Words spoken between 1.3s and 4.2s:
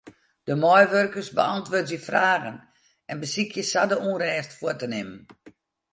beäntwurdzje fragen en besykje sa de